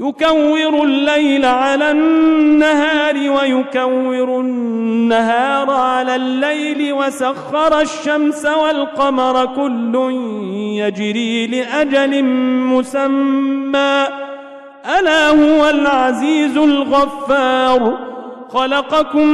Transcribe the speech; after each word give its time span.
يكور 0.00 0.82
الليل 0.84 1.44
على 1.44 1.90
النهار 1.90 3.14
ويكور 3.14 4.40
النهار 4.40 5.70
على 5.70 6.16
الليل 6.16 6.92
وسخر 6.92 7.80
الشمس 7.80 8.46
والقمر 8.46 9.46
كل 9.46 10.10
يجري 10.54 11.46
لأجل 11.46 12.24
مسمى. 12.74 14.06
ألا 14.98 15.28
هو 15.28 15.70
العزيز 15.70 16.56
الغفار. 16.56 17.98
خلقكم 18.48 19.26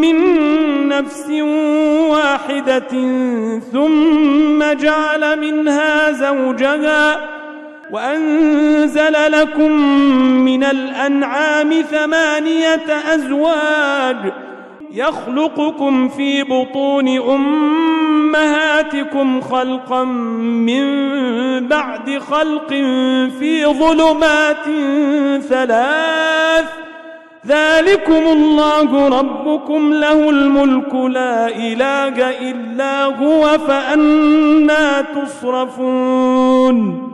من 0.00 0.18
نفس 0.88 1.30
واحدة 2.10 2.92
ثم 3.72 4.72
جعل 4.72 5.40
منها 5.40 6.12
زوجها 6.12 7.34
وأنزل 7.94 9.32
لكم 9.32 9.70
من 10.44 10.64
الأنعام 10.64 11.70
ثمانية 11.82 12.86
أزواج 13.14 14.16
يخلقكم 14.90 16.08
في 16.08 16.42
بطون 16.42 17.08
أمهاتكم 17.18 18.60
خلقا 19.40 20.04
من 20.04 20.84
بعد 21.68 22.18
خلق 22.18 22.68
في 23.38 23.66
ظلمات 23.66 24.64
ثلاث 25.48 26.66
ذلكم 27.46 28.22
الله 28.32 29.08
ربكم 29.20 29.92
له 29.92 30.30
الملك 30.30 30.94
لا 30.94 31.48
إله 31.48 32.30
إلا 32.50 33.04
هو 33.04 33.58
فأنا 33.58 35.00
تصرفون 35.00 37.13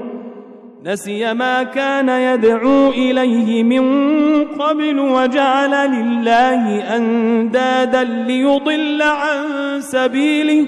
نسي 0.85 1.33
ما 1.33 1.63
كان 1.63 2.09
يدعو 2.09 2.89
إليه 2.89 3.63
من 3.63 4.45
قبل 4.45 4.99
وجعل 4.99 5.91
لله 5.91 6.95
أندادا 6.95 8.03
ليضل 8.03 9.01
عن 9.01 9.81
سبيله. 9.81 10.67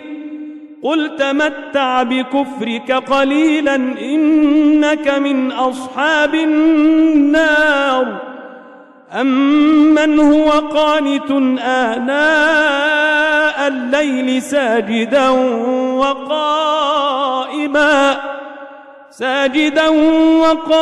قل 0.84 1.16
تمتع 1.16 2.04
بكفرك 2.04 2.92
قليلا 2.92 3.76
إنك 4.02 5.10
من 5.10 5.52
أصحاب 5.52 6.36
النار. 6.36 8.22
أمن 9.22 10.20
هو 10.20 10.50
قانت 10.50 11.32
آناء 11.62 13.68
الليل 13.68 14.42
ساجدا 14.42 15.30
وقائما. 16.00 16.94
ساجدا 19.18 19.90
وقائما 20.42 20.82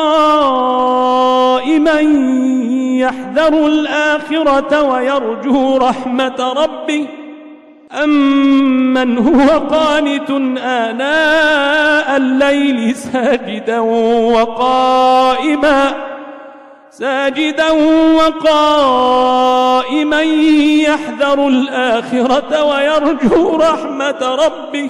يحذر 2.99 3.67
الآخرة 3.67 4.81
ويرجو 4.81 5.77
رحمة 5.77 6.53
ربه. 6.57 7.07
أمن 8.03 9.17
هو 9.17 9.59
قانت 9.59 10.29
آناء 10.63 12.17
الليل 12.17 12.95
ساجدا 12.95 13.79
وقائما 14.33 15.93
ساجدا 16.91 17.71
وقائما 18.15 20.21
يحذر 20.81 21.47
الآخرة 21.47 22.63
ويرجو 22.63 23.55
رحمة 23.55 24.35
ربه. 24.45 24.89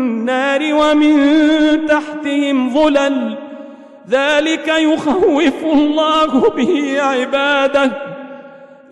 ومن 0.73 1.85
تحتهم 1.85 2.73
ظلل. 2.73 3.37
ذلك 4.09 4.67
يخوف 4.67 5.63
الله 5.63 6.49
به 6.49 7.01
عباده. 7.01 7.91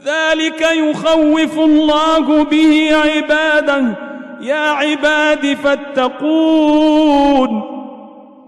ذلك 0.06 0.62
يخوف 0.62 1.60
الله 1.60 2.44
به 2.44 2.90
عباده. 2.96 3.84
يا 4.42 4.70
عباد 4.70 5.58
فاتقون. 5.64 7.62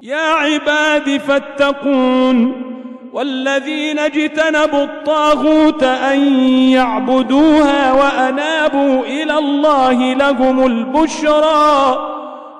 يا 0.02 0.32
عباد 0.32 1.18
فاتقون. 1.28 2.72
والذين 3.14 4.00
اجتنبوا 4.00 4.84
الطاغوت 4.84 5.84
أن 5.84 6.20
يعبدوها 6.50 7.94
وأنابوا 7.94 9.06
إلى 9.06 9.38
الله 9.38 10.14
لهم 10.14 10.66
البشرى. 10.66 12.21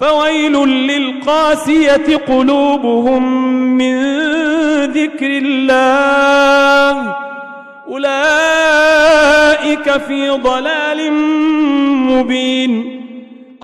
فويل 0.00 0.52
للقاسية 0.68 2.16
قلوبهم 2.28 3.22
من 3.78 3.94
ذكر 4.84 5.26
الله. 5.26 7.16
أولئك 7.88 9.92
في 10.08 10.30
ضلال 10.30 11.12
مبين. 12.12 13.00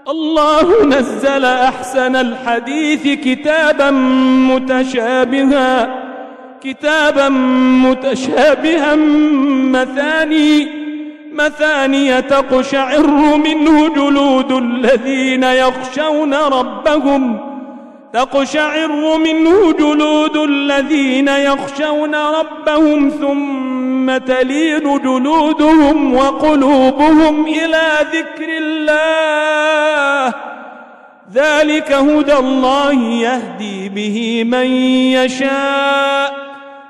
الله 0.08 0.84
نزل 0.84 1.44
أحسن 1.44 2.16
الحديث 2.16 3.08
كتابا 3.24 3.90
متشابها 4.50 6.02
كتابا 6.62 7.28
متشابها 7.84 8.94
مثاني. 9.74 10.68
مثانية 11.36 12.20
تقشعر 12.20 13.36
منه 13.36 13.88
جلود 13.88 14.52
الذين 14.52 15.42
يخشون 15.42 16.34
ربهم 16.34 17.40
تقشعر 18.12 19.16
منه 19.18 19.72
جلود 19.72 20.36
الذين 20.36 21.28
يخشون 21.28 22.14
ربهم 22.14 23.10
ثم 23.10 24.16
تلين 24.16 24.98
جلودهم 24.98 26.14
وقلوبهم 26.14 27.46
إلى 27.46 27.82
ذكر 28.12 28.48
الله. 28.48 30.34
ذلك 31.34 31.92
هدى 31.92 32.34
الله 32.34 32.92
يهدي 33.02 33.88
به 33.88 34.44
من 34.44 34.66
يشاء. 35.16 36.25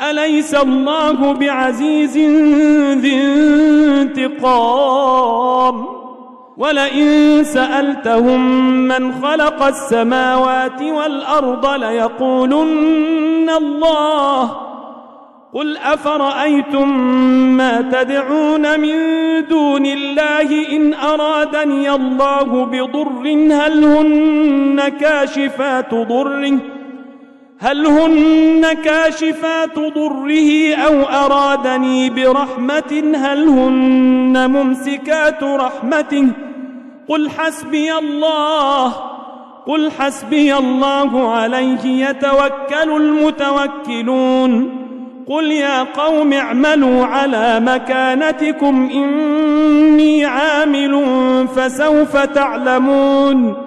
أليس 0.00 0.54
الله 0.54 1.32
بعزيز 1.32 2.18
ذي 2.98 3.16
انتقام؟ 4.02 5.86
ولئن 6.56 7.44
سألتهم 7.44 8.70
من 8.88 9.12
خلق 9.22 9.62
السماوات 9.62 10.82
والأرض 10.82 11.66
ليقولن 11.66 13.50
الله. 13.50 14.56
قل 15.54 15.76
أفرأيتم 15.76 16.88
ما 17.56 17.80
تدعون 17.80 18.80
من 18.80 18.96
دون 19.48 19.86
الله 19.86 20.72
إن 20.72 20.94
أرادني 20.94 21.90
الله 21.90 22.64
بضر 22.64 23.28
هل 23.52 23.84
هن 23.84 24.88
كاشفات 25.00 25.94
ضره؟ 25.94 26.75
هل 27.58 27.86
هن 27.86 28.72
كاشفات 28.72 29.78
ضره 29.78 30.74
أو 30.74 31.02
أرادني 31.02 32.10
برحمة؟ 32.10 33.14
هل 33.14 33.48
هن 33.48 34.50
ممسكات 34.50 35.42
رحمته؟ 35.42 36.28
قل 37.08 37.30
حسبي 37.30 37.92
الله 37.98 38.94
قل 39.66 39.90
حسبي 39.98 40.56
الله 40.56 41.30
عليه 41.30 42.08
يتوكل 42.08 42.96
المتوكلون. 42.96 44.70
قل 45.28 45.52
يا 45.52 45.82
قوم 45.82 46.32
اعملوا 46.32 47.04
على 47.04 47.60
مكانتكم 47.60 48.90
إني 48.94 50.24
عامل 50.24 51.04
فسوف 51.56 52.16
تعلمون. 52.16 53.65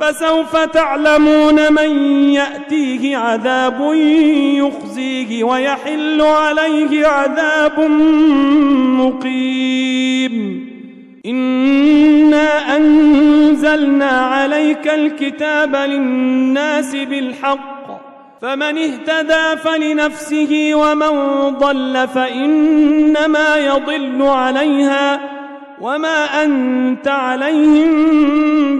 فسوف 0.00 0.56
تعلمون 0.56 1.72
من 1.72 1.90
يأتيه 2.30 3.16
عذاب 3.16 3.92
يخزيه 4.54 5.44
ويحل 5.44 6.20
عليه 6.20 7.06
عذاب 7.06 7.80
مقيم. 9.00 10.66
إنا 11.26 12.76
أنزلنا 12.76 14.10
عليك 14.10 14.88
الكتاب 14.88 15.76
للناس 15.76 16.96
بالحق. 16.96 17.70
فمن 18.42 18.78
اهتدى 18.78 19.60
فلنفسه 19.64 20.70
ومن 20.74 21.48
ضل 21.50 22.08
فإنما 22.14 23.56
يضل 23.56 24.22
عليها. 24.22 25.20
وما 25.80 26.44
أنت 26.44 27.08
عليهم 27.08 28.79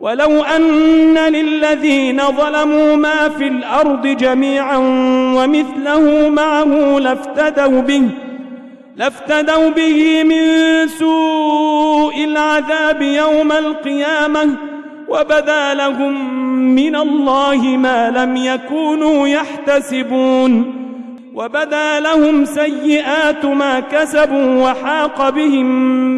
ولو 0.00 0.42
أن 0.42 1.18
للذين 1.18 2.20
ظلموا 2.22 2.96
ما 2.96 3.28
في 3.28 3.48
الأرض 3.48 4.06
جميعا 4.06 4.76
ومثله 5.36 6.28
معه 6.28 6.98
لافتدوا 6.98 7.80
به 7.80 8.02
لافتدوا 8.96 9.68
به 9.68 10.22
من 10.24 10.88
سوء 10.88 12.24
العذاب 12.24 13.02
يوم 13.02 13.52
القيامة 13.52 14.56
وبدا 15.08 15.74
لهم 15.74 16.34
من 16.74 16.96
الله 16.96 17.76
ما 17.76 18.10
لم 18.10 18.36
يكونوا 18.36 19.28
يحتسبون 19.28 20.74
وبدا 21.34 22.00
لهم 22.00 22.44
سيئات 22.44 23.44
ما 23.44 23.80
كسبوا 23.80 24.62
وحاق 24.70 25.30
بهم 25.30 26.17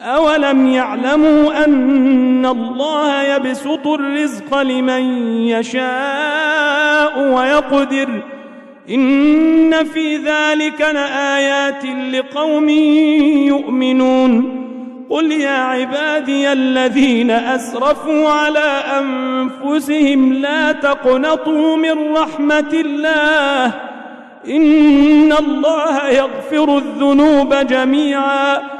أولم 0.00 0.66
يعلموا 0.66 1.64
أن 1.64 2.46
الله 2.46 3.22
يبسط 3.22 3.86
الرزق 3.86 4.58
لمن 4.62 5.02
يشاء 5.46 7.32
ويقدر 7.32 8.22
إن 8.90 9.84
في 9.84 10.16
ذلك 10.16 10.80
لآيات 10.80 11.84
لقوم 11.84 12.68
يؤمنون 13.48 14.60
قل 15.10 15.32
يا 15.32 15.58
عبادي 15.58 16.52
الذين 16.52 17.30
أسرفوا 17.30 18.28
على 18.28 18.82
أنفسهم 18.98 20.32
لا 20.32 20.72
تقنطوا 20.72 21.76
من 21.76 22.12
رحمة 22.16 22.72
الله 22.72 23.74
إن 24.48 25.32
الله 25.32 26.08
يغفر 26.08 26.78
الذنوب 26.78 27.54
جميعا 27.54 28.79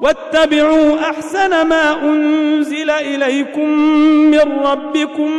واتبعوا 0.00 1.00
أحسن 1.00 1.66
ما 1.66 2.02
أنزل 2.02 2.90
إليكم 2.90 3.68
من 4.30 4.40
ربكم 4.64 5.30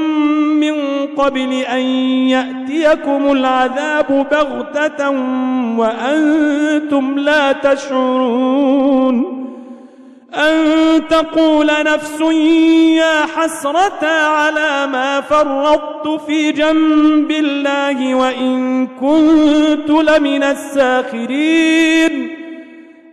من 0.60 0.76
قبل 1.18 1.54
أن 1.54 1.82
يأتيكم 2.30 3.32
العذاب 3.32 4.28
بغتة 4.32 5.10
وأنتم 5.78 7.20
لا 7.20 7.52
تشعرون 7.52 9.46
أن 10.36 10.62
تقول 11.10 11.68
نفس 11.86 12.22
يا 12.98 13.26
حسرة 13.36 14.08
على 14.08 14.88
ما 14.92 15.22
فرطت 15.22 16.22
في 16.28 16.52
جنب 16.52 17.32
الله 17.32 18.16
وإن 18.16 18.88
كنت 18.88 19.90
لمن 19.90 20.44
الساخرين 20.44 22.35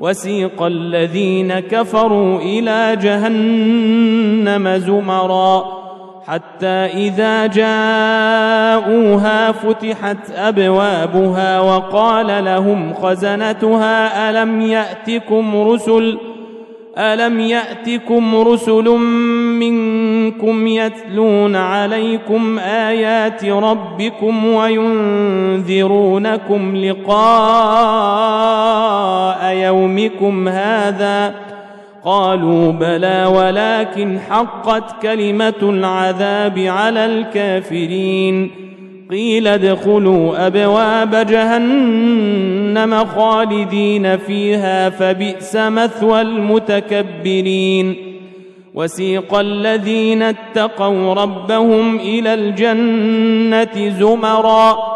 وسيق 0.00 0.62
الذين 0.62 1.60
كفروا 1.60 2.40
إلى 2.40 2.96
جهنم 3.02 4.76
زمرا 4.76 5.64
حتى 6.26 6.66
إذا 6.66 7.46
جاءوها 7.46 7.92
فتحت 9.52 10.30
أبوابها 10.30 11.60
وقال 11.60 12.44
لهم 12.44 12.94
خزنتها 12.94 14.30
ألم 14.30 14.60
يأتكم 14.60 15.68
رسل 15.68 16.18
الم 16.98 17.40
ياتكم 17.40 18.36
رسل 18.36 18.88
منكم 19.60 20.66
يتلون 20.66 21.56
عليكم 21.56 22.58
ايات 22.58 23.44
ربكم 23.44 24.46
وينذرونكم 24.46 25.96
لقاء 26.76 27.16
يومكم 29.54 30.48
هذا 30.48 31.34
قالوا 32.04 32.72
بلى 32.72 33.26
ولكن 33.26 34.18
حقت 34.30 35.02
كلمه 35.02 35.54
العذاب 35.62 36.58
على 36.58 37.04
الكافرين 37.04 38.65
قيل 39.10 39.48
ادخلوا 39.48 40.46
أبواب 40.46 41.26
جهنم 41.26 43.04
خالدين 43.04 44.16
فيها 44.16 44.90
فبئس 44.90 45.56
مثوى 45.56 46.20
المتكبرين. 46.20 47.96
وسيق 48.74 49.34
الذين 49.34 50.22
اتقوا 50.22 51.14
ربهم 51.14 51.96
إلى 51.96 52.34
الجنة 52.34 53.88
زمرًا. 53.88 54.95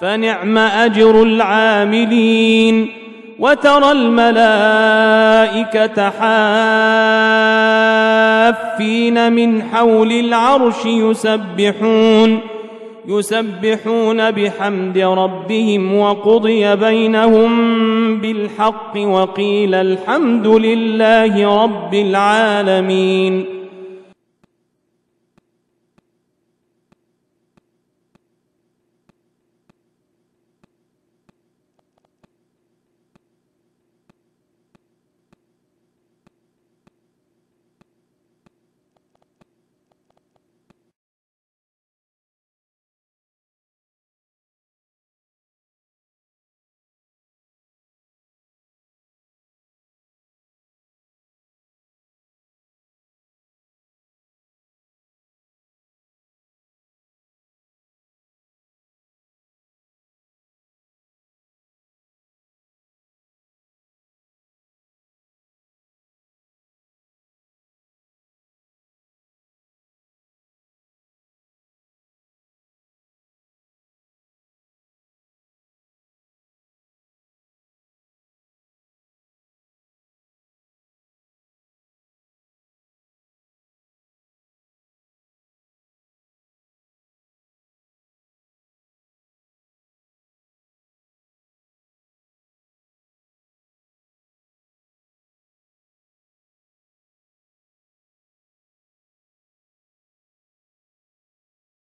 فنعم 0.00 0.58
أجر 0.58 1.22
العاملين 1.22 2.92
وترى 3.38 3.92
الملائكة 3.92 4.90
حافين 8.50 9.32
من 9.32 9.62
حول 9.62 10.12
العرش 10.12 10.86
يسبحون 10.86 12.40
يسبحون 13.08 14.30
بحمد 14.30 14.98
ربهم 14.98 15.98
وقضي 15.98 16.76
بينهم 16.76 17.50
بالحق 18.20 18.96
وقيل 18.96 19.74
الحمد 19.74 20.46
لله 20.46 21.62
رب 21.62 21.94
العالمين 21.94 23.59